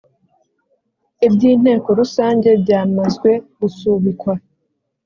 iby’ 1.27 1.43
inteko 1.53 1.89
rusange 1.99 2.49
byamazwe 2.63 3.31
gusubikwa 3.59 4.33